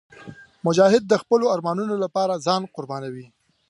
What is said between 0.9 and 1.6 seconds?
د خپلو